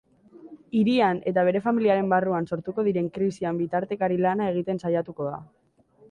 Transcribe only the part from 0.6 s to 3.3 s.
Hirian eta bere familiaren barruan sortuko diren